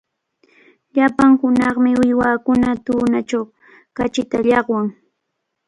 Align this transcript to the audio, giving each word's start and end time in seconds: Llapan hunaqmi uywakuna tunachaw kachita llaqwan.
Llapan 0.95 1.31
hunaqmi 1.39 1.91
uywakuna 2.03 2.69
tunachaw 2.85 3.43
kachita 3.95 4.37
llaqwan. 4.47 4.85